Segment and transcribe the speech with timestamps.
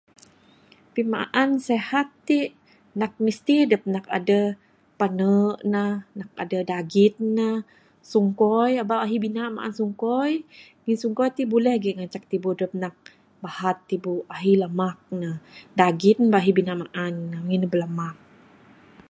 [0.95, 2.39] Pimaan sihat ti
[2.99, 4.47] nak misti dep nak adeh
[4.99, 5.31] pane
[5.73, 7.57] neh, nak adeh daging neh,
[8.11, 10.31] sungkoi aba ahi bina maan sungkoi,
[10.83, 12.95] ngin sungkoi ti buleh lagi ngancak tibu dep nak
[13.43, 15.35] bahat tibu, ahi lamak neh.
[15.79, 18.15] Daging aba ahi bina maan neh, ngin neh bilamak.